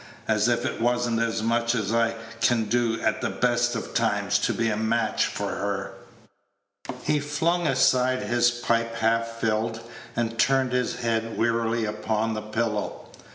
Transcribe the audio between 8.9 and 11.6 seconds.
half filled, and turned his head